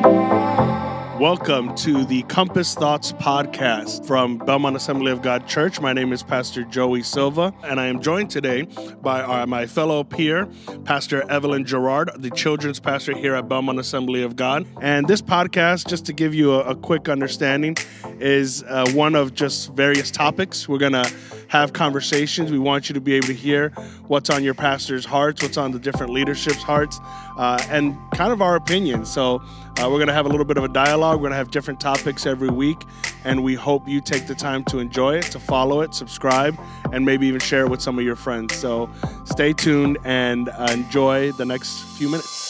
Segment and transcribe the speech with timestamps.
[0.00, 5.78] Welcome to the Compass Thoughts podcast from Belmont Assembly of God Church.
[5.78, 8.62] My name is Pastor Joey Silva, and I am joined today
[9.02, 10.48] by our, my fellow peer,
[10.84, 14.66] Pastor Evelyn Gerard, the children's pastor here at Belmont Assembly of God.
[14.80, 17.76] And this podcast, just to give you a, a quick understanding,
[18.20, 20.68] is uh, one of just various topics.
[20.68, 21.10] We're going to
[21.48, 22.50] have conversations.
[22.50, 23.70] We want you to be able to hear
[24.06, 27.00] what's on your pastor's hearts, what's on the different leadership's hearts,
[27.36, 29.10] uh, and kind of our opinions.
[29.10, 31.16] So uh, we're going to have a little bit of a dialogue.
[31.16, 32.78] We're going to have different topics every week,
[33.24, 36.58] and we hope you take the time to enjoy it, to follow it, subscribe,
[36.92, 38.54] and maybe even share it with some of your friends.
[38.54, 38.90] So
[39.24, 42.49] stay tuned and uh, enjoy the next few minutes.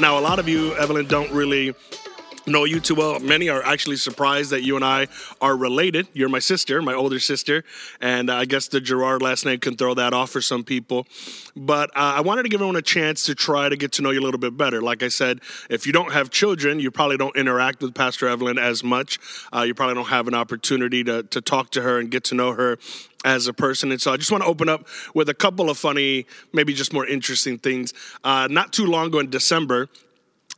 [0.00, 1.74] Now, a lot of you, Evelyn, don't really
[2.46, 3.18] know you too well.
[3.20, 5.08] Many are actually surprised that you and I
[5.40, 6.08] are related.
[6.12, 7.64] You're my sister, my older sister,
[8.00, 11.06] and I guess the Gerard last name can throw that off for some people.
[11.56, 14.10] But uh, I wanted to give everyone a chance to try to get to know
[14.10, 14.82] you a little bit better.
[14.82, 18.58] Like I said, if you don't have children, you probably don't interact with Pastor Evelyn
[18.58, 19.18] as much.
[19.54, 22.34] Uh, you probably don't have an opportunity to, to talk to her and get to
[22.34, 22.78] know her
[23.24, 23.90] as a person.
[23.90, 26.92] And so I just want to open up with a couple of funny, maybe just
[26.92, 27.94] more interesting things.
[28.22, 29.88] Uh, not too long ago in December,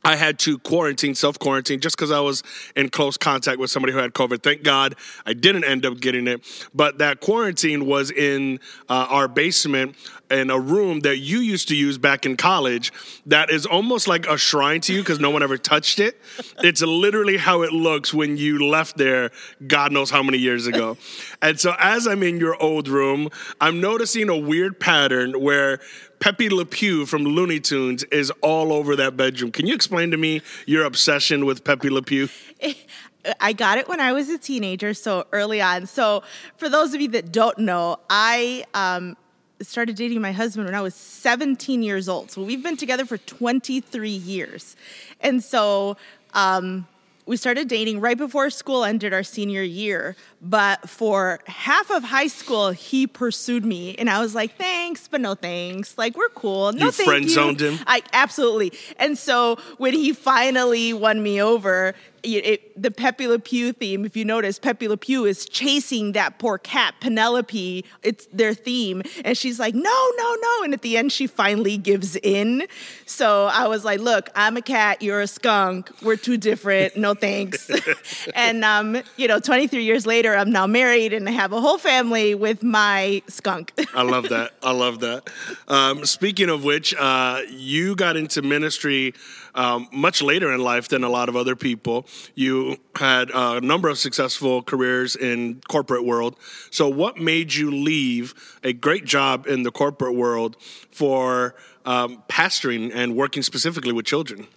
[0.03, 2.43] I had to quarantine, self quarantine, just because I was
[2.75, 4.41] in close contact with somebody who had COVID.
[4.41, 4.95] Thank God
[5.25, 6.41] I didn't end up getting it.
[6.73, 8.59] But that quarantine was in
[8.89, 9.95] uh, our basement
[10.29, 12.91] in a room that you used to use back in college
[13.25, 16.19] that is almost like a shrine to you because no one ever touched it.
[16.59, 19.31] It's literally how it looks when you left there,
[19.65, 20.97] God knows how many years ago.
[21.41, 23.29] And so as I'm in your old room,
[23.61, 25.79] I'm noticing a weird pattern where
[26.19, 29.51] Pepe Le Pew from Looney Tunes is all over that bedroom.
[29.51, 32.29] Can you explain to me your obsession with Pepe Le Pew?
[33.39, 35.85] I got it when I was a teenager, so early on.
[35.85, 36.23] So,
[36.57, 39.17] for those of you that don't know, I um,
[39.59, 42.31] started dating my husband when I was 17 years old.
[42.31, 44.75] So, we've been together for 23 years.
[45.19, 45.97] And so,
[46.33, 46.87] um,
[47.25, 50.15] we started dating right before school ended our senior year.
[50.39, 55.19] But for half of high school, he pursued me, and I was like, "Thanks, but
[55.19, 55.97] no thanks.
[55.97, 56.73] Like we're cool.
[56.73, 57.79] No, you thank friend zoned him.
[57.87, 58.73] I absolutely.
[58.97, 61.95] And so when he finally won me over,
[62.35, 66.13] it, it, the Pepe Le Pew theme, if you notice, Pepe Le Pew is chasing
[66.13, 67.85] that poor cat, Penelope.
[68.03, 69.03] It's their theme.
[69.23, 70.63] And she's like, no, no, no.
[70.63, 72.67] And at the end, she finally gives in.
[73.05, 75.89] So I was like, look, I'm a cat, you're a skunk.
[76.01, 76.97] We're too different.
[76.97, 77.69] No thanks.
[78.35, 81.77] and, um, you know, 23 years later, I'm now married and I have a whole
[81.77, 83.73] family with my skunk.
[83.93, 84.53] I love that.
[84.63, 85.29] I love that.
[85.67, 89.13] Um, speaking of which, uh, you got into ministry
[89.55, 92.07] um, much later in life than a lot of other people.
[92.35, 96.35] You had a number of successful careers in corporate world.
[96.71, 98.33] So, what made you leave
[98.63, 100.57] a great job in the corporate world
[100.91, 101.55] for
[101.85, 104.47] um, pastoring and working specifically with children?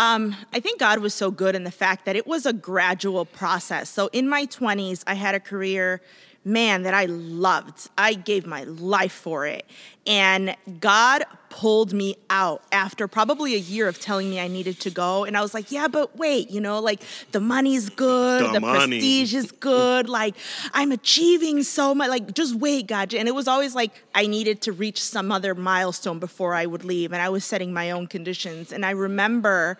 [0.00, 3.26] Um, I think God was so good in the fact that it was a gradual
[3.26, 3.90] process.
[3.90, 6.00] So in my 20s, I had a career
[6.42, 7.90] man, that I loved.
[7.98, 9.66] I gave my life for it.
[10.06, 14.90] And God pulled me out after probably a year of telling me I needed to
[14.90, 15.24] go.
[15.24, 17.02] And I was like, yeah, but wait, you know, like
[17.32, 20.36] the money's good, The the, prestige is good, like
[20.72, 22.08] I'm achieving so much.
[22.08, 23.12] Like, just wait, God.
[23.12, 26.84] And it was always like I needed to reach some other milestone before I would
[26.84, 27.12] leave.
[27.12, 28.72] And I was setting my own conditions.
[28.72, 29.78] And I remember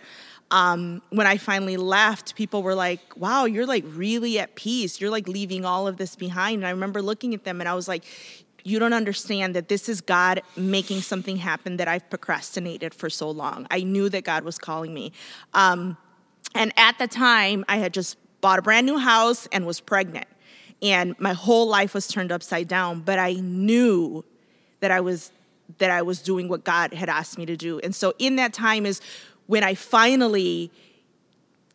[0.51, 5.01] um, when I finally left, people were like, wow, you're like really at peace.
[5.01, 6.57] You're like leaving all of this behind.
[6.57, 8.05] And I remember looking at them and I was like,
[8.65, 13.31] you don't understand that this is God making something happen that I've procrastinated for so
[13.31, 13.66] long.
[13.71, 15.12] I knew that God was calling me.
[15.54, 15.97] Um,
[16.54, 20.26] and at the time, I had just bought a brand new house and was pregnant.
[20.82, 24.25] And my whole life was turned upside down, but I knew
[24.81, 25.32] that I was
[25.78, 27.78] that I was doing what God had asked me to do.
[27.81, 29.00] And so in that time is
[29.47, 30.72] when I finally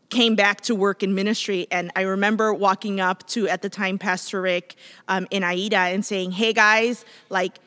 [0.10, 1.68] came back to work in ministry.
[1.72, 4.76] And I remember walking up to, at the time, Pastor Rick
[5.08, 7.58] um, in Aida and saying, Hey guys, like,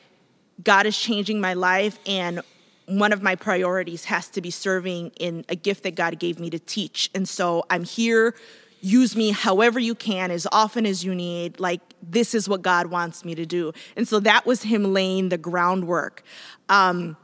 [0.63, 1.99] God is changing my life.
[2.07, 2.43] And
[2.87, 6.51] one of my priorities has to be serving in a gift that God gave me
[6.51, 7.11] to teach.
[7.15, 8.35] And so I'm here.
[8.81, 11.61] Use me however you can, as often as you need.
[11.61, 13.73] Like, this is what God wants me to do.
[13.97, 16.23] And so that was Him laying the groundwork.
[16.69, 17.17] Um,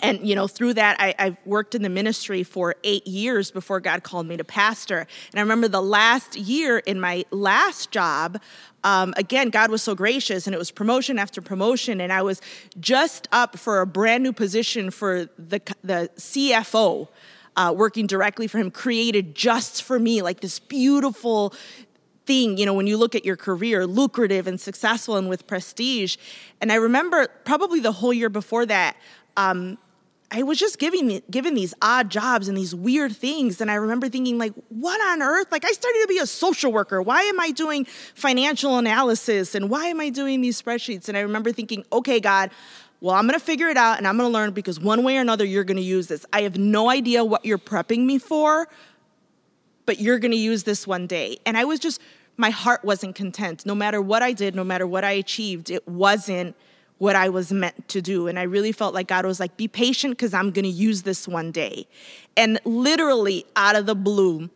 [0.00, 3.80] and you know through that I, i've worked in the ministry for eight years before
[3.80, 8.40] god called me to pastor and i remember the last year in my last job
[8.84, 12.40] um, again god was so gracious and it was promotion after promotion and i was
[12.80, 17.08] just up for a brand new position for the, the cfo
[17.56, 21.54] uh, working directly for him created just for me like this beautiful
[22.26, 26.16] thing, you know, when you look at your career, lucrative and successful and with prestige.
[26.60, 28.96] And I remember probably the whole year before that,
[29.36, 29.78] um,
[30.30, 34.08] I was just giving given these odd jobs and these weird things, and I remember
[34.08, 35.52] thinking, like, what on earth?
[35.52, 37.00] Like, I started to be a social worker.
[37.00, 37.84] Why am I doing
[38.14, 39.54] financial analysis?
[39.54, 41.08] And why am I doing these spreadsheets?
[41.08, 42.50] And I remember thinking, okay, God,
[43.00, 45.44] well, I'm gonna figure it out and I'm gonna learn because one way or another,
[45.44, 46.26] you're gonna use this.
[46.32, 48.68] I have no idea what you're prepping me for,
[49.84, 51.38] but you're gonna use this one day.
[51.46, 52.00] And I was just,
[52.36, 53.64] my heart wasn't content.
[53.64, 56.56] No matter what I did, no matter what I achieved, it wasn't
[56.98, 58.26] what I was meant to do.
[58.26, 61.02] And I really felt like God was like, be patient because I'm going to use
[61.02, 61.86] this one day.
[62.36, 64.48] And literally out of the blue,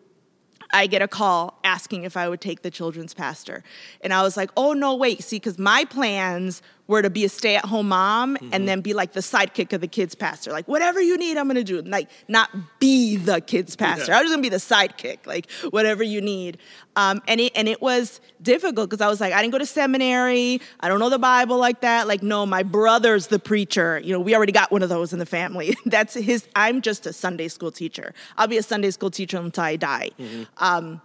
[0.73, 3.63] I get a call asking if I would take the children's pastor.
[4.01, 5.23] And I was like, oh, no, wait.
[5.23, 8.51] See, because my plans were to be a stay at home mom mm-hmm.
[8.53, 10.51] and then be like the sidekick of the kids pastor.
[10.51, 11.81] Like, whatever you need, I'm gonna do.
[11.83, 12.51] Like, not
[12.81, 14.13] be the kids pastor.
[14.13, 14.19] Yeah.
[14.19, 16.59] I was gonna be the sidekick, like, whatever you need.
[16.97, 19.67] Um, and, it, and it was difficult because I was like, I didn't go to
[19.67, 20.61] seminary.
[20.81, 22.09] I don't know the Bible like that.
[22.09, 24.01] Like, no, my brother's the preacher.
[24.01, 25.77] You know, we already got one of those in the family.
[25.87, 28.13] That's his, I'm just a Sunday school teacher.
[28.37, 30.11] I'll be a Sunday school teacher until I die.
[30.19, 30.43] Mm-hmm.
[30.59, 31.01] Um,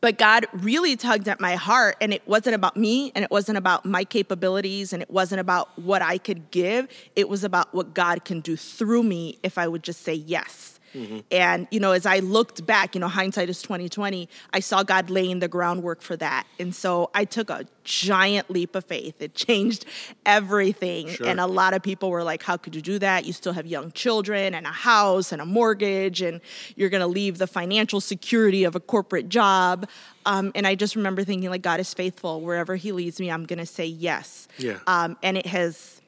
[0.00, 3.58] but God really tugged at my heart, and it wasn't about me, and it wasn't
[3.58, 6.88] about my capabilities, and it wasn't about what I could give.
[7.14, 10.75] It was about what God can do through me if I would just say yes.
[10.94, 11.18] Mm-hmm.
[11.30, 14.28] And you know, as I looked back, you know, hindsight is twenty twenty.
[14.52, 18.74] I saw God laying the groundwork for that, and so I took a giant leap
[18.74, 19.20] of faith.
[19.20, 19.84] It changed
[20.24, 21.08] everything.
[21.08, 21.26] Sure.
[21.26, 23.26] And a lot of people were like, "How could you do that?
[23.26, 26.40] You still have young children and a house and a mortgage, and
[26.76, 29.88] you're going to leave the financial security of a corporate job."
[30.24, 32.40] Um, and I just remember thinking, like, God is faithful.
[32.40, 34.48] Wherever He leads me, I'm going to say yes.
[34.58, 34.78] Yeah.
[34.88, 36.00] Um, and it has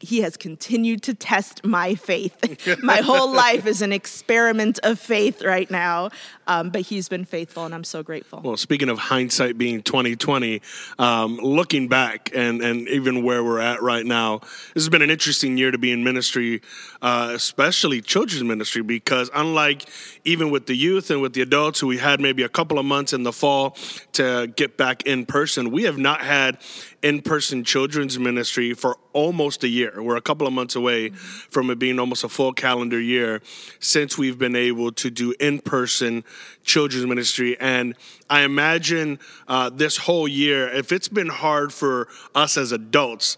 [0.00, 2.34] he has continued to test my faith.
[2.82, 6.10] my whole life is an experiment of faith right now,
[6.46, 8.40] um, but he's been faithful, and I'm so grateful.
[8.42, 10.60] Well, speaking of hindsight being 2020,
[10.98, 15.10] um, looking back and and even where we're at right now, this has been an
[15.10, 16.60] interesting year to be in ministry,
[17.00, 19.88] uh, especially children's ministry, because unlike
[20.24, 22.84] even with the youth and with the adults who we had maybe a couple of
[22.84, 23.76] months in the fall
[24.12, 26.58] to get back in person, we have not had
[27.04, 30.02] in person children's ministry for almost a year.
[30.02, 31.16] We're a couple of months away mm-hmm.
[31.50, 33.42] from it being almost a full calendar year
[33.78, 36.24] since we've been able to do in person
[36.64, 37.60] children's ministry.
[37.60, 37.94] And
[38.30, 43.36] I imagine uh, this whole year, if it's been hard for us as adults,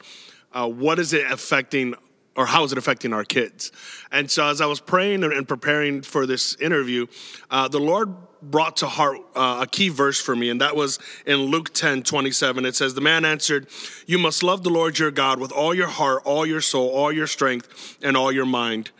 [0.53, 1.97] uh, what is it affecting
[2.37, 3.73] or how is it affecting our kids?
[4.13, 7.07] And so, as I was praying and preparing for this interview,
[7.51, 10.99] uh, the Lord brought to heart uh, a key verse for me, and that was
[11.27, 12.65] in Luke 10 27.
[12.65, 13.69] It says, The man answered,
[14.07, 17.11] You must love the Lord your God with all your heart, all your soul, all
[17.11, 18.91] your strength, and all your mind.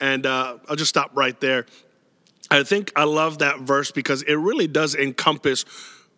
[0.00, 1.66] And uh, I'll just stop right there.
[2.50, 5.64] I think I love that verse because it really does encompass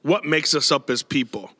[0.03, 1.51] what makes us up as people.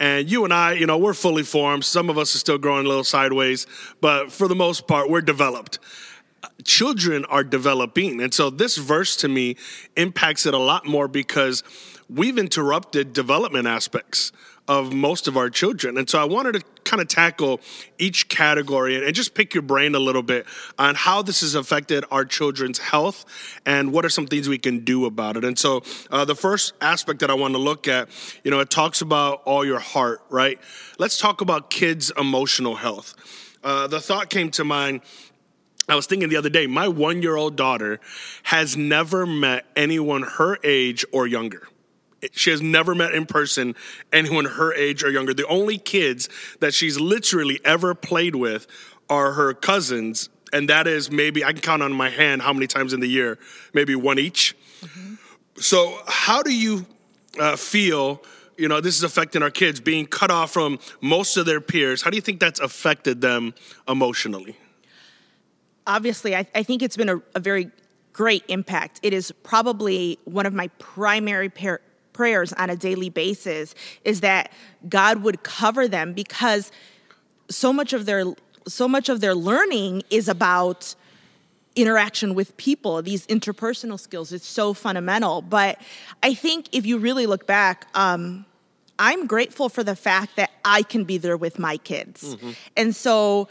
[0.00, 1.84] And you and I, you know, we're fully formed.
[1.84, 3.66] Some of us are still growing a little sideways,
[4.00, 5.78] but for the most part, we're developed.
[6.64, 8.20] Children are developing.
[8.22, 9.56] And so this verse to me
[9.96, 11.62] impacts it a lot more because
[12.08, 14.32] we've interrupted development aspects
[14.66, 15.98] of most of our children.
[15.98, 17.60] And so I wanted to kind of tackle
[17.98, 20.44] each category and just pick your brain a little bit
[20.78, 23.24] on how this has affected our children's health
[23.64, 25.44] and what are some things we can do about it.
[25.44, 28.08] And so uh, the first aspect that I want to look at,
[28.42, 30.58] you know, it talks about all your heart, right?
[30.98, 33.14] Let's talk about kids' emotional health.
[33.62, 35.02] Uh, the thought came to mind
[35.88, 37.98] I was thinking the other day, my one year old daughter
[38.44, 41.66] has never met anyone her age or younger.
[42.32, 43.74] She has never met in person
[44.12, 45.32] anyone her age or younger.
[45.32, 46.28] The only kids
[46.60, 48.66] that she's literally ever played with
[49.08, 52.66] are her cousins, and that is maybe I can count on my hand how many
[52.66, 53.38] times in the year,
[53.72, 54.56] maybe one each.
[54.82, 55.14] Mm-hmm.
[55.56, 56.86] So, how do you
[57.38, 58.22] uh, feel?
[58.56, 62.02] You know, this is affecting our kids being cut off from most of their peers.
[62.02, 63.54] How do you think that's affected them
[63.88, 64.58] emotionally?
[65.86, 67.70] Obviously, I, I think it's been a, a, very
[68.12, 69.00] great impact.
[69.02, 71.80] It is probably one of my primary par-
[72.20, 73.74] prayers on a daily basis
[74.04, 74.52] is that
[74.86, 76.70] God would cover them because
[77.48, 78.24] so much of their
[78.68, 80.94] so much of their learning is about
[81.76, 85.80] interaction with people these interpersonal skills it's so fundamental but
[86.22, 88.44] i think if you really look back um,
[88.98, 92.50] i'm grateful for the fact that i can be there with my kids mm-hmm.
[92.76, 93.48] and so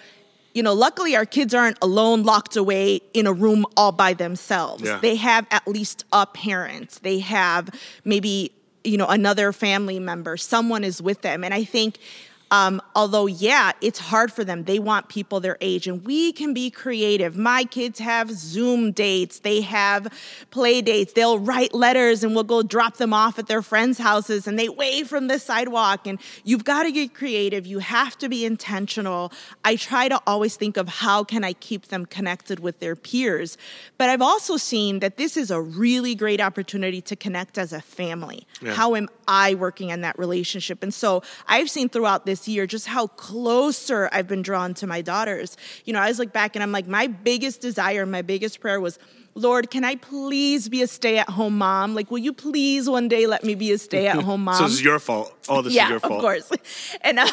[0.54, 4.84] you know, luckily our kids aren't alone, locked away in a room all by themselves.
[4.84, 5.00] Yeah.
[5.00, 7.00] They have at least a parent.
[7.04, 7.70] They have
[8.04, 8.52] maybe
[8.84, 11.44] you know another family member someone is with them.
[11.44, 11.98] And i think
[12.52, 14.64] Um, although, yeah, it's hard for them.
[14.64, 17.38] They want people their age, and we can be creative.
[17.38, 20.08] My kids have Zoom dates, they have
[20.50, 21.14] play dates.
[21.14, 24.70] They'll write letters, and we'll go drop them off at their friends' houses, and they
[24.70, 26.08] wave from the sidewalk.
[26.08, 27.68] And you've got to get creative.
[27.68, 29.32] You have to be intentional.
[29.64, 33.58] I try to always think of how can I keep them connected with their peers.
[33.98, 37.82] But I've also seen that this is a really great opportunity to connect as a
[37.82, 38.48] family.
[38.62, 38.74] Yeah.
[38.74, 40.82] How am I working in that relationship?
[40.82, 45.02] And so I've seen throughout this year just how closer I've been drawn to my
[45.02, 45.58] daughters.
[45.86, 48.80] You know, I was like back and I'm like, my biggest desire, my biggest prayer
[48.80, 49.00] was,
[49.36, 51.96] Lord, can I please be a stay at home mom?
[51.96, 54.56] Like, will you please one day let me be a stay at home mom?
[54.56, 55.34] so it's your fault.
[55.48, 56.14] All this yeah, is your fault.
[56.14, 56.52] Of course.
[57.02, 57.28] And uh,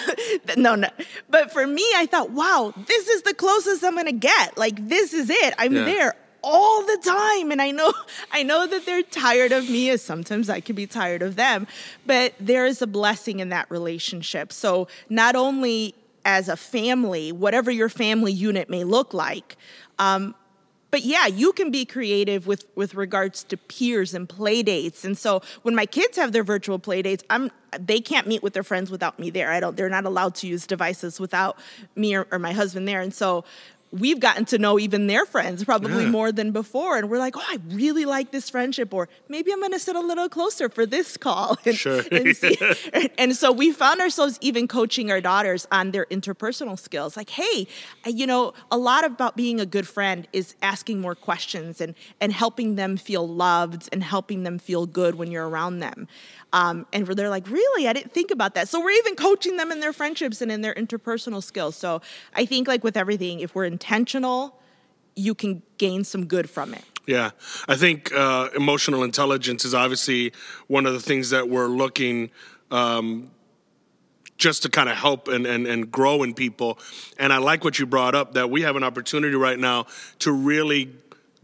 [0.57, 0.89] no, no.
[1.29, 4.57] But for me, I thought, wow, this is the closest I'm going to get.
[4.57, 5.55] Like, this is it.
[5.59, 5.85] I'm yeah.
[5.85, 6.15] there
[6.49, 7.93] all the time and i know
[8.33, 11.67] i know that they're tired of me as sometimes i can be tired of them
[12.07, 15.93] but there is a blessing in that relationship so not only
[16.25, 19.57] as a family whatever your family unit may look like
[19.99, 20.35] um,
[20.97, 25.05] but yeah, you can be creative with with regards to peers and play dates.
[25.05, 28.55] And so when my kids have their virtual play dates, I'm they can't meet with
[28.55, 29.53] their friends without me there.
[29.53, 31.59] I don't they're not allowed to use devices without
[31.97, 33.00] me or, or my husband there.
[33.00, 33.45] And so
[33.93, 36.11] we've gotten to know even their friends probably yeah.
[36.11, 36.97] more than before.
[36.97, 39.97] And we're like, oh, I really like this friendship, or maybe I'm going to sit
[39.97, 41.57] a little closer for this call.
[41.66, 42.02] And, sure.
[42.12, 42.57] and, see,
[43.19, 47.16] and, so we found ourselves even coaching our daughters on their interpersonal skills.
[47.16, 47.66] Like, hey,
[48.07, 52.33] you know, a lot about being a good friend is asking more questions and, and
[52.33, 56.07] helping them feel loved and helping them feel good when you're around them.
[56.53, 57.88] Um, and they're like, really?
[57.88, 58.69] I didn't think about that.
[58.69, 61.76] So we're even coaching them in their friendships and in their interpersonal skills.
[61.76, 62.00] So
[62.35, 64.59] I think, like with everything, if we're intentional,
[65.17, 66.85] you can gain some good from it.
[67.07, 67.31] Yeah,
[67.69, 70.33] I think uh, emotional intelligence is obviously
[70.67, 72.31] one of the things that we're looking
[72.71, 73.31] um,
[74.38, 76.79] just to kind of help and, and, and grow in people.
[77.19, 79.87] And I like what you brought up that we have an opportunity right now
[80.21, 80.91] to really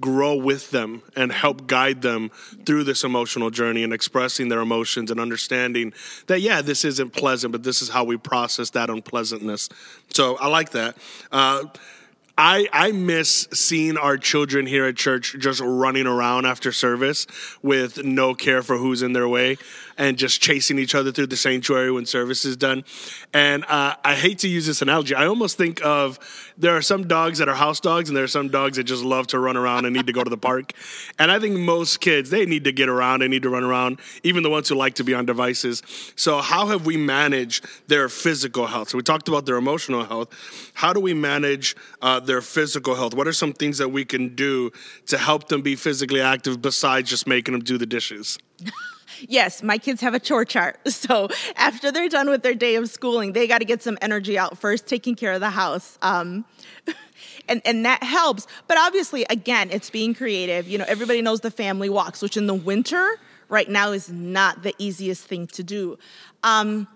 [0.03, 2.31] grow with them and help guide them
[2.67, 5.95] through this emotional journey and expressing their emotions and understanding
[6.27, 9.71] that yeah this isn't pleasant but this is how we process that unpleasantness.
[10.11, 10.97] So i like that.
[11.31, 11.65] Uh,
[12.45, 17.29] I, I miss seeing our children here at church just running around after service
[17.63, 19.59] with no care for who's in their way
[19.97, 22.83] and just chasing each other through the sanctuary when service is done.
[23.33, 25.15] And uh, I hate to use this analogy.
[25.15, 26.19] I almost think of
[26.59, 29.05] there are some dogs that are house dogs, and there are some dogs that just
[29.05, 30.73] love to run around and need to go to the park.
[31.19, 34.01] And I think most kids, they need to get around, they need to run around,
[34.23, 35.83] even the ones who like to be on devices.
[36.17, 38.91] So, how have we managed their physical health?
[38.91, 40.29] So, we talked about their emotional health.
[40.75, 43.13] How do we manage uh, their physical health?
[43.13, 44.73] What are some things that we can do
[45.07, 48.39] to help them be physically active besides just making them do the dishes?
[49.29, 50.79] yes, my kids have a chore chart.
[51.03, 54.39] So after they're done with their day of schooling, they got to get some energy
[54.39, 55.99] out first, taking care of the house.
[56.01, 56.47] Um,
[57.49, 58.47] and, and that helps.
[58.67, 60.69] But obviously, again, it's being creative.
[60.69, 64.63] You know, everybody knows the family walks, which in the winter right now is not
[64.63, 65.99] the easiest thing to do.
[66.45, 66.87] Um,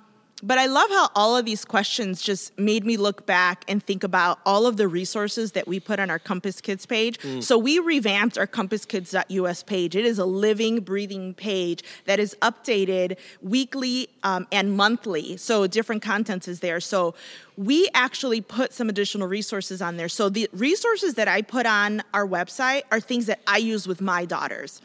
[0.42, 4.04] but I love how all of these questions just made me look back and think
[4.04, 7.18] about all of the resources that we put on our Compass Kids page.
[7.20, 7.42] Mm.
[7.42, 9.96] So we revamped our compasskids.us page.
[9.96, 15.38] It is a living, breathing page that is updated weekly um, and monthly.
[15.38, 16.80] So different content is there.
[16.80, 17.14] So
[17.56, 20.10] we actually put some additional resources on there.
[20.10, 24.02] So the resources that I put on our website are things that I use with
[24.02, 24.82] my daughters.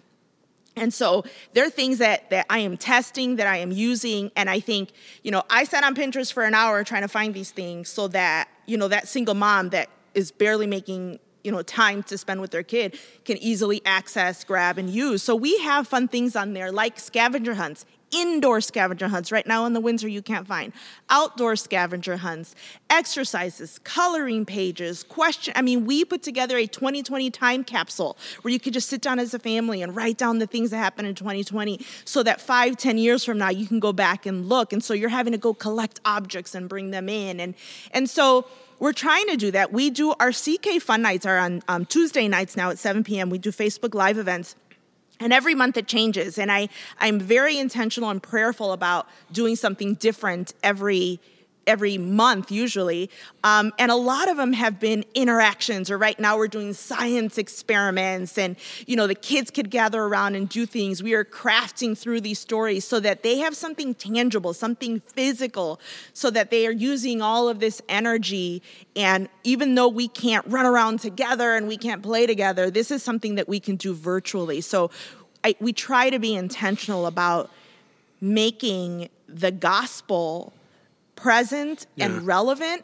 [0.76, 4.32] And so there are things that, that I am testing, that I am using.
[4.36, 4.92] And I think,
[5.24, 8.08] you know, I sat on Pinterest for an hour trying to find these things so
[8.10, 12.40] that, you know, that single mom that is barely making, you know, time to spend
[12.40, 15.22] with their kid can easily access, grab, and use.
[15.24, 19.32] So we have fun things on there like scavenger hunts indoor scavenger hunts.
[19.32, 20.74] Right now in the Windsor, you can't find
[21.10, 22.56] outdoor scavenger hunts,
[22.90, 25.54] exercises, coloring pages, question.
[25.56, 29.20] I mean, we put together a 2020 time capsule where you could just sit down
[29.20, 32.78] as a family and write down the things that happened in 2020 so that five,
[32.78, 34.74] ten years from now, you can go back and look.
[34.74, 37.40] And so you're having to go collect objects and bring them in.
[37.40, 37.56] And,
[37.92, 38.46] and so,
[38.80, 39.72] we're trying to do that.
[39.72, 43.30] We do our CK Fun Nights are on um, Tuesday nights now at 7 p.m.
[43.30, 44.56] We do Facebook Live events
[45.22, 46.38] and every month it changes.
[46.38, 51.20] And i i'm very intentional and prayerful about doing something different every
[51.72, 53.10] every month usually.
[53.46, 57.38] Um, and a lot of them have been interactions or right now we're doing science
[57.38, 61.02] experiments and you know the kids could gather around and do things.
[61.02, 65.80] We are crafting through these stories so that they have something tangible something physical
[66.12, 68.62] so that they are using all of this energy.
[68.98, 73.02] And even though we can't run around together and we can't play together this is
[73.02, 74.60] something that we can do virtually.
[74.60, 74.92] So
[75.44, 77.50] I, we try to be intentional about
[78.20, 80.54] making the gospel
[81.22, 82.06] present Yeah.
[82.06, 82.84] and relevant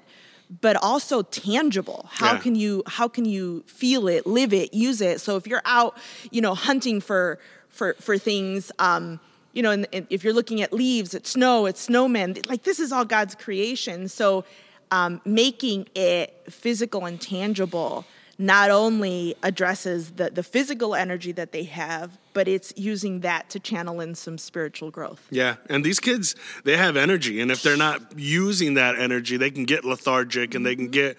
[0.61, 2.39] but also tangible how Yeah.
[2.39, 5.97] can you how can you feel it live it use it so if you're out
[6.31, 7.39] you know hunting for
[7.69, 9.19] for for things um
[9.53, 12.79] you know and, and if you're looking at leaves it's snow it's snowmen like this
[12.79, 14.43] is all god's creation so
[14.89, 18.05] um, making it physical and tangible
[18.37, 23.59] not only addresses the, the physical energy that they have, but it's using that to
[23.59, 25.27] channel in some spiritual growth.
[25.31, 29.49] Yeah, and these kids, they have energy, and if they're not using that energy, they
[29.49, 31.17] can get lethargic and they can get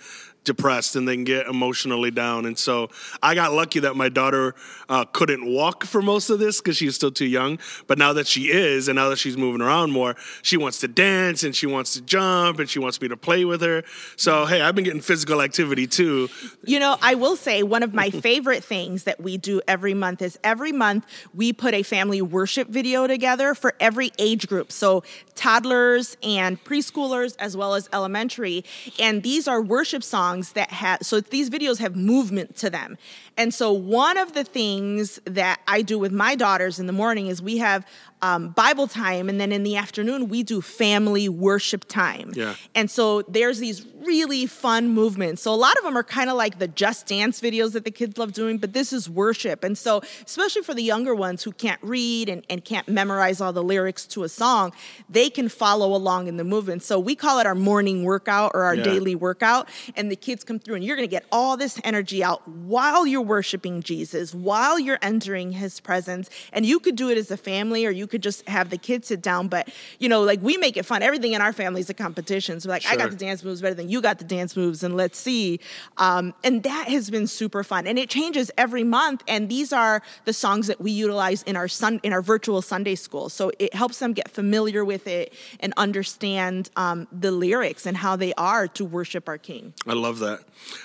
[0.48, 2.46] depressed and they can get emotionally down.
[2.46, 2.88] And so
[3.22, 4.56] I got lucky that my daughter
[4.88, 7.60] uh, couldn't walk for most of this because she's still too young.
[7.86, 10.88] But now that she is, and now that she's moving around more, she wants to
[10.88, 13.84] dance and she wants to jump and she wants me to play with her.
[14.16, 16.28] So hey, I've been getting physical activity too.
[16.64, 20.22] You know, I will say one of my favorite things that we do every month
[20.22, 24.72] is every month we put a family worship video together for every age group.
[24.72, 28.64] So toddlers and preschoolers as well as elementary.
[28.98, 32.98] And these are worship songs that have so these videos have movement to them.
[33.36, 37.26] And so one of the things that I do with my daughters in the morning
[37.26, 37.86] is we have
[38.22, 42.32] um, Bible time, and then in the afternoon we do family worship time.
[42.34, 42.54] Yeah.
[42.74, 45.42] And so there's these really fun movements.
[45.42, 47.90] So a lot of them are kind of like the just dance videos that the
[47.90, 49.62] kids love doing, but this is worship.
[49.64, 53.52] And so, especially for the younger ones who can't read and, and can't memorize all
[53.52, 54.72] the lyrics to a song,
[55.08, 56.82] they can follow along in the movement.
[56.82, 58.84] So we call it our morning workout or our Yeah.
[58.84, 59.68] daily workout.
[59.96, 63.06] And the kids come through and you're going to get all this energy out while
[63.06, 66.30] you're worshiping Jesus, while you're entering his presence.
[66.52, 69.08] And you could do it as a family or you could just have the kids
[69.08, 69.48] sit down.
[69.48, 71.02] But, you know, like we make it fun.
[71.02, 72.60] Everything in our family is a competition.
[72.60, 74.96] So, like, I got the dance moves better than you got the dance moves, and
[74.96, 75.60] let's see.
[75.96, 77.86] Um, and that has been super fun.
[77.86, 79.22] And it changes every month.
[79.28, 82.94] And these are the songs that we utilize in our sun in our virtual Sunday
[82.94, 83.28] school.
[83.28, 88.16] So it helps them get familiar with it and understand um, the lyrics and how
[88.16, 89.74] they are to worship our King.
[89.86, 90.40] I love that.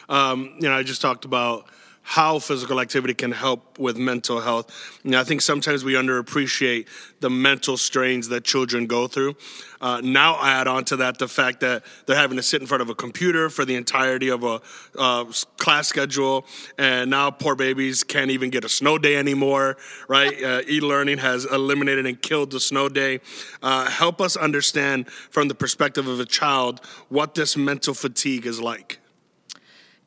[0.09, 1.67] Um, you know, I just talked about
[2.03, 4.99] how physical activity can help with mental health.
[5.03, 6.87] Know, I think sometimes we underappreciate
[7.21, 9.35] the mental strains that children go through.
[9.79, 12.81] Uh, now add on to that the fact that they're having to sit in front
[12.81, 14.61] of a computer for the entirety of a
[14.97, 15.25] uh,
[15.57, 16.45] class schedule,
[16.77, 19.77] and now poor babies can't even get a snow day anymore.
[20.07, 20.43] Right?
[20.43, 23.21] uh, e-learning has eliminated and killed the snow day.
[23.61, 28.61] Uh, help us understand from the perspective of a child what this mental fatigue is
[28.61, 28.99] like.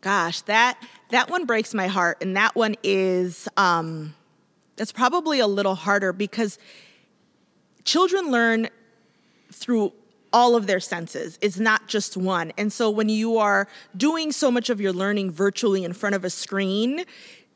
[0.00, 0.78] Gosh, that
[1.10, 4.14] that one breaks my heart, and that one is um,
[4.76, 6.58] that's probably a little harder because
[7.84, 8.68] children learn
[9.52, 9.92] through
[10.32, 11.38] all of their senses.
[11.40, 12.52] It's not just one.
[12.58, 16.24] And so when you are doing so much of your learning virtually in front of
[16.24, 17.04] a screen,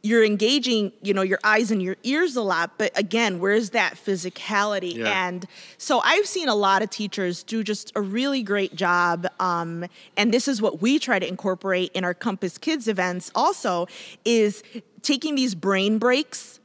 [0.03, 3.95] you're engaging, you know, your eyes and your ears a lot, but again, where's that
[3.95, 4.97] physicality?
[4.97, 5.29] Yeah.
[5.29, 9.27] And so I've seen a lot of teachers do just a really great job.
[9.39, 9.85] Um,
[10.17, 13.87] and this is what we try to incorporate in our Compass Kids events also
[14.25, 14.63] is
[15.03, 16.61] taking these brain breaks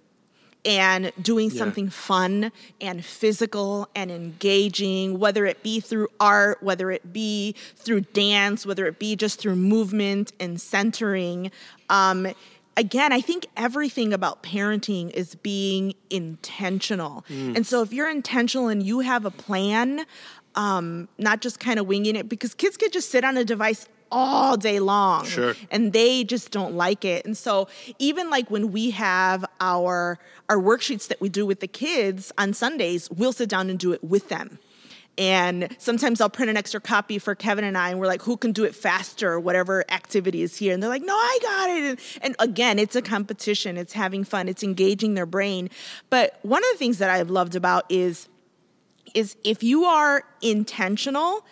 [0.63, 1.59] and doing Yeah.
[1.59, 8.01] something fun and physical and engaging, whether it be through art, whether it be through
[8.01, 11.51] dance, whether it be just through movement and centering.
[11.89, 12.27] Um,
[12.77, 17.25] again, I think everything about parenting is being intentional.
[17.29, 20.05] And so if you're intentional and you have a plan,
[20.55, 23.87] um, not just kind of winging it, because kids could just sit on a device
[24.11, 25.55] all day long Sure.
[25.71, 27.25] and they just don't like it.
[27.25, 27.67] And so
[27.99, 32.53] even like when we have our our worksheets that we do with the kids on
[32.53, 34.59] Sundays, we'll sit down and do it with them.
[35.17, 38.35] And sometimes I'll print an extra copy for Kevin and I, and we're like, who
[38.35, 40.73] can do it faster, whatever activity is here.
[40.73, 41.83] And they're like, no, I got it.
[41.83, 45.69] And, and again, it's a competition, it's having fun, it's engaging their brain.
[46.09, 48.27] But one of the things that I've loved about is
[49.13, 51.45] is if you are intentional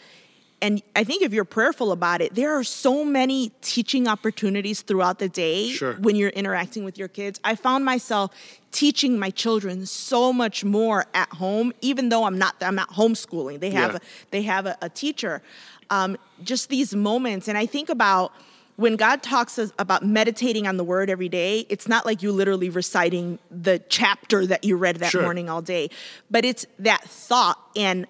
[0.64, 5.20] and I think if you're prayerful about it, there are so many teaching opportunities throughout
[5.20, 5.94] the day Sure.
[5.96, 7.40] when you're interacting with your kids.
[7.44, 8.32] I found myself
[8.72, 13.60] teaching my children so much more at home, even though I'm not I'm not homeschooling.
[13.60, 13.98] They have Yeah.
[13.98, 15.42] a, they have a, a teacher.
[15.90, 18.32] Um, just these moments, and I think about
[18.78, 21.66] when God talks about meditating on the Word every day.
[21.70, 25.22] It's not like you literally reciting the chapter that you read that Sure.
[25.22, 25.90] morning all day,
[26.32, 28.08] but it's that thought and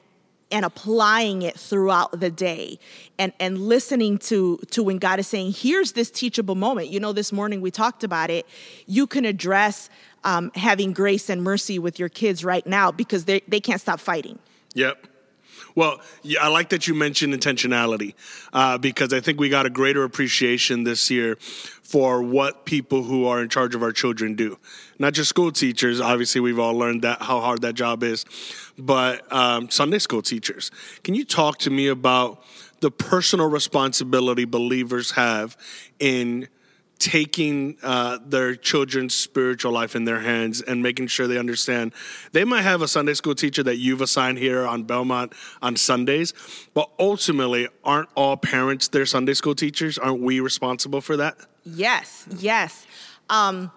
[0.54, 2.80] and applying it throughout the day
[3.18, 6.90] and and listening to to when God is saying here's this teachable moment.
[6.90, 8.46] You know this morning we talked about it.
[8.86, 9.90] You can address
[10.24, 14.00] um, having grace and mercy with your kids right now because they they can't stop
[14.00, 14.40] fighting.
[14.76, 15.08] Yep.
[15.76, 16.02] Well,
[16.40, 18.14] I like that you mentioned intentionality
[18.52, 23.26] uh, because I think we got a greater appreciation this year for what people who
[23.26, 24.60] are in charge of our children do.
[25.00, 28.26] Not just school teachers, obviously, we've all learned that how hard that job is,
[28.78, 30.70] but um, Sunday school teachers.
[31.04, 32.44] Can you talk to me about
[32.82, 35.58] the personal responsibility believers have
[36.00, 36.50] in
[37.04, 41.94] taking uh, their children's spiritual life in their hands and making sure they understand.
[42.32, 46.34] They might have a Sunday school teacher that you've assigned here on Belmont on Sundays,
[46.74, 49.98] but ultimately, aren't all parents their Sunday school teachers?
[49.98, 51.36] Aren't we responsible for that?
[51.66, 52.88] Yes, yes.
[53.30, 53.70] Um,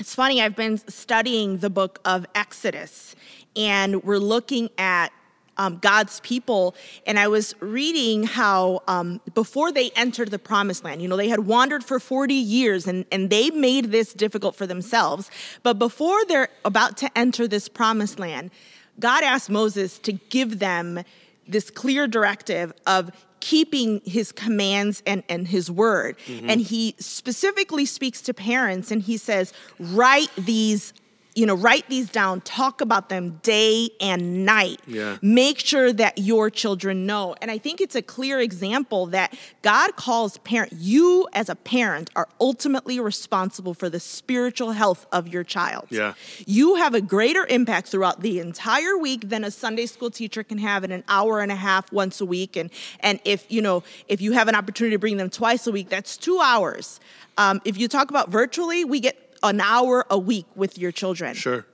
[0.00, 3.14] it's funny, I've been studying the book of Exodus,
[3.54, 5.12] and we're looking at
[5.58, 6.74] um, God's people.
[7.06, 11.28] And I was reading how um, before they entered the promised land, you know, they
[11.28, 15.30] had wandered for 40 years and, and they made this difficult for themselves.
[15.62, 18.50] But before they're about to enter this promised land,
[18.98, 21.02] God asked Moses to give them
[21.46, 26.16] this clear directive of keeping his commands and, and his word.
[26.26, 26.50] Mm-hmm.
[26.50, 30.92] And he specifically speaks to parents and he says, write these
[31.36, 34.80] you know, write these down, talk about them day and night.
[34.86, 35.18] Yeah.
[35.20, 37.36] Make sure that your children know.
[37.42, 42.10] And I think it's a clear example that God calls parent, you as a parent
[42.16, 45.88] are ultimately responsible for the spiritual health of your child.
[45.90, 46.14] Yeah.
[46.46, 50.56] You have a greater impact throughout the entire week than a Sunday school teacher can
[50.56, 52.56] have in an hour and a half once a week.
[52.56, 52.70] And
[53.00, 55.90] and if you know, if you have an opportunity to bring them twice a week,
[55.90, 56.98] that's two hours.
[57.36, 61.34] Um, if you talk about virtually, we get an hour a week with your children.
[61.34, 61.66] Sure.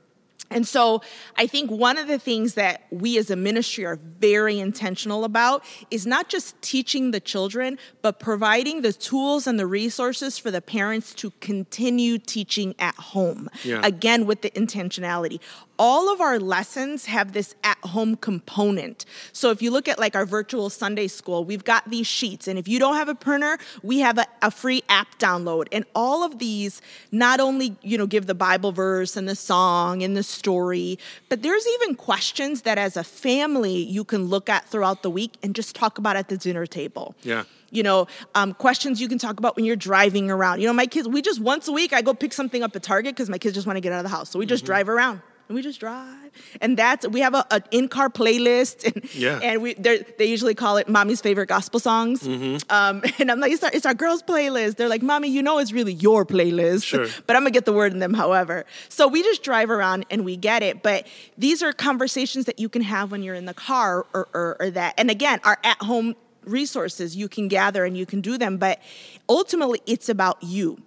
[0.54, 1.02] And so
[1.36, 5.64] I think one of the things that we as a ministry are very intentional about
[5.90, 10.60] is not just teaching the children, but providing the tools and the resources for the
[10.60, 13.48] parents to continue teaching at home.
[13.64, 13.80] Yeah.
[13.82, 15.40] Again, with the intentionality
[15.78, 19.04] all of our lessons have this at home component.
[19.32, 22.46] So if you look at like our virtual Sunday school, we've got these sheets.
[22.46, 25.66] And if you don't have a printer, we have a, a, free app download.
[25.72, 30.02] And all of these not only, you know, give the Bible verse and the song
[30.02, 34.68] and the story, but there's even questions that as a family you can look at
[34.68, 37.14] throughout the week and just talk about at the dinner table.
[37.22, 40.60] Yeah you know, um, questions you can talk about when you're driving around.
[40.60, 42.82] You know, my kids, we just once a week, I go pick something up at
[42.82, 44.28] Target because my kids just want to get out of the house.
[44.28, 44.72] So we just mm-hmm.
[44.72, 46.30] drive around and we just drive.
[46.60, 49.38] And that's we have a, an in-car playlist, and yeah.
[49.42, 52.56] and we they usually call it "Mommy's favorite gospel songs." Mm-hmm.
[52.70, 54.76] Um, and I'm like, it's our, it's our girls' playlist.
[54.76, 57.06] They're like, "Mommy, you know it's really your playlist," sure.
[57.26, 58.64] but I'm gonna get the word in them, however.
[58.88, 60.82] So we just drive around and we get it.
[60.82, 64.56] But these are conversations that you can have when you're in the car or, or,
[64.60, 64.94] or that.
[64.98, 68.56] And again, our at-home resources you can gather and you can do them.
[68.56, 68.80] But
[69.28, 70.82] ultimately, it's about you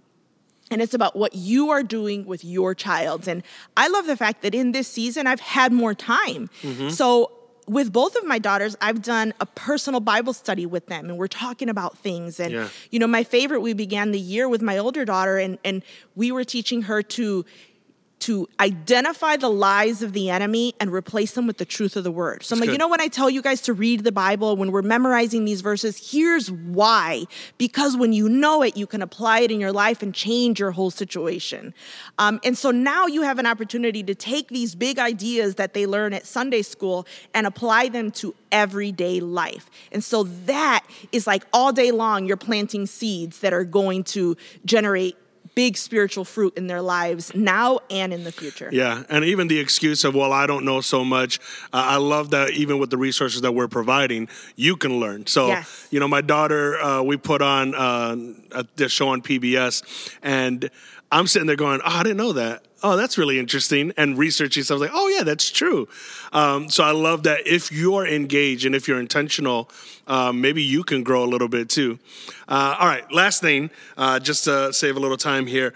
[0.76, 3.30] and it's about what you are doing with your child.
[3.30, 3.44] And
[3.78, 6.50] I love the fact that in this season, I've had more time.
[6.64, 6.90] Mm-hmm.
[6.90, 7.32] So,
[7.66, 11.30] with both of my daughters, I've done a personal Bible study with them, and we're
[11.30, 12.42] talking about things.
[12.42, 12.68] And, yeah.
[12.92, 15.82] you know, my favorite, we began the year with my older daughter, and, and
[16.14, 17.46] we were teaching her to
[18.26, 22.10] to identify the lies of the enemy and replace them with the truth of the
[22.10, 22.42] word.
[22.42, 22.74] So I'm like, good.
[22.74, 25.62] you know, when I tell you guys to read the Bible, when we're memorizing these
[25.62, 27.26] verses, here's why.
[27.60, 30.72] Because when you know it, you can apply it in your life and change your
[30.72, 31.76] whole situation.
[32.18, 35.86] Um, and so now you have an opportunity to take these big ideas that they
[35.86, 39.70] learn at Sunday school and apply them to everyday life.
[39.92, 44.36] And so that is like all day long, you're planting seeds that are going to
[44.66, 45.16] generate
[45.56, 48.70] big spiritual fruit in their lives now and in the future.
[48.72, 51.40] Yeah, and even the excuse of, well, I don't know so much.
[51.74, 55.26] Uh, I love that even with the resources that we're providing, you can learn.
[55.28, 55.88] So, yes.
[55.92, 60.70] you know, my daughter, uh, we put on uh, this show on PBS, and
[61.12, 64.62] I'm sitting there going, oh, I didn't know that oh, that's really interesting, and researching
[64.62, 64.80] stuff.
[64.80, 65.88] like, oh yeah, that's true.
[66.32, 69.72] Um, so I love that if you're engaged and if you're intentional,
[70.06, 71.98] um, maybe you can grow a little bit too.
[72.48, 75.74] Uh, all right, last thing, uh, just to save a little time here.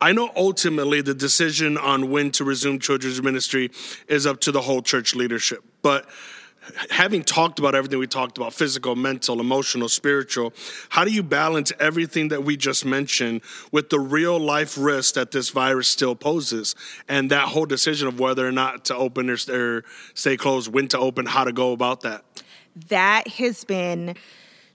[0.00, 3.70] I know ultimately the decision on when to resume children's ministry
[4.08, 6.08] is up to the whole church leadership, but
[6.90, 10.52] having talked about everything we talked about physical, mental, emotional, spiritual
[10.88, 13.40] how do you balance everything that we just mentioned
[13.72, 16.74] with the real life risk that this virus still poses
[17.08, 20.98] and that whole decision of whether or not to open or, stay closed, when to
[20.98, 22.24] open, how to go about that?
[22.88, 24.14] That has been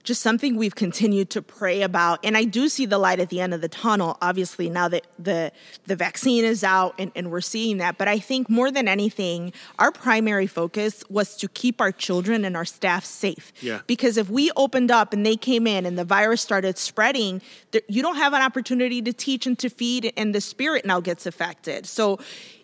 [0.04, 2.20] just something we've continued to pray about.
[2.22, 5.06] And I do see the light at the end of the tunnel, obviously, now that
[5.18, 5.50] the,
[5.86, 7.96] the vaccine is out and, and we're seeing that.
[7.96, 12.54] But I think more than anything, our primary focus was to keep our children and
[12.54, 13.52] our staff safe.
[13.62, 13.80] Yeah.
[13.86, 17.40] Because if we opened up and they came in and the virus started spreading,
[17.88, 21.24] you don't have an opportunity to teach and to feed, and the spirit now gets
[21.24, 21.86] affected.
[21.86, 22.18] So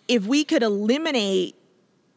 [0.08, 1.56] if we could eliminate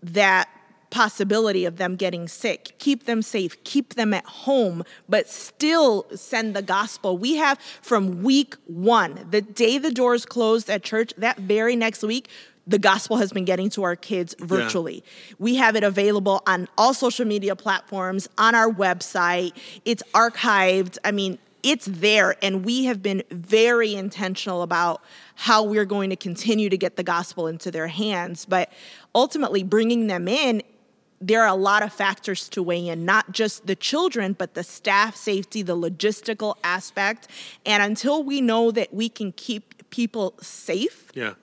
[0.01, 0.49] that
[0.93, 2.75] possibility of them getting sick.
[2.77, 7.17] Keep them safe, keep them at home, but still send the gospel.
[7.17, 12.03] We have from week one, the day the doors closed at church, that very next
[12.03, 12.29] week,
[12.67, 15.03] the gospel has been getting to our kids virtually.
[15.03, 15.36] Yeah.
[15.39, 19.58] We have it available on all social media platforms, on our website.
[19.84, 20.97] It's archived.
[21.03, 25.01] I mean, it's there and we have been very intentional about
[25.36, 28.69] how we're going to continue to get the gospel into their hands but
[29.15, 30.62] ultimately bringing them in
[31.25, 34.63] there are a lot of factors to weigh in not just the children but the
[34.63, 37.27] staff safety the logistical aspect
[37.65, 41.33] and until we know that we can keep people safe yeah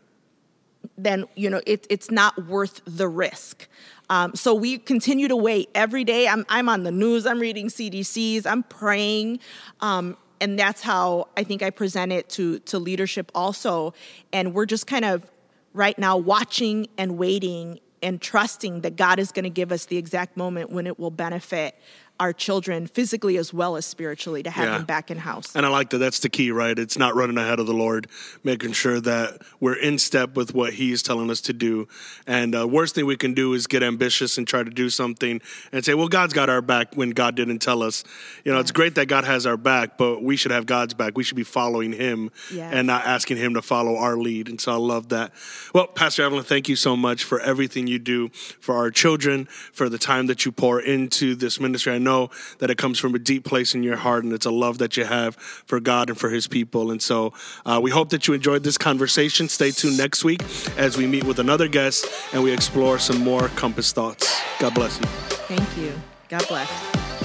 [0.98, 3.68] then you know it, it's not worth the risk
[4.10, 6.26] um, so we continue to wait every day.
[6.26, 9.38] I'm, I'm on the news, I'm reading CDCs, I'm praying.
[9.80, 13.94] Um, and that's how I think I present it to, to leadership also.
[14.32, 15.30] And we're just kind of
[15.74, 19.96] right now watching and waiting and trusting that God is going to give us the
[19.96, 21.74] exact moment when it will benefit
[22.20, 24.76] our children physically as well as spiritually to have yeah.
[24.76, 25.56] them back in house.
[25.56, 25.98] And I like that.
[25.98, 26.78] That's the key, right?
[26.78, 28.08] It's not running ahead of the Lord,
[28.44, 31.88] making sure that we're in step with what He's telling us to do.
[32.26, 35.40] And uh, worst thing we can do is get ambitious and try to do something
[35.72, 38.04] and say, "Well, God's got our back," when God didn't tell us.
[38.44, 38.64] You know, yes.
[38.64, 41.16] it's great that God has our back, but we should have God's back.
[41.16, 42.74] We should be following Him yes.
[42.74, 44.50] and not asking Him to follow our lead.
[44.50, 45.32] And so I love that.
[45.74, 48.28] Well, Pastor Evelyn, thank you so much for everything you do
[48.60, 51.94] for our children, for the time that you pour into this ministry.
[51.94, 54.46] I know know that it comes from a deep place in your heart and it's
[54.46, 56.90] a love that you have for God and for His people.
[56.90, 57.32] And so
[57.64, 59.48] uh, we hope that you enjoyed this conversation.
[59.48, 60.42] Stay tuned next week
[60.76, 64.40] as we meet with another guest and we explore some more Compass thoughts.
[64.58, 65.06] God bless you.
[65.48, 65.92] Thank you.
[66.28, 67.19] God bless.